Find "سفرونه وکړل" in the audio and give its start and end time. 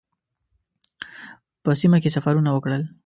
2.15-2.81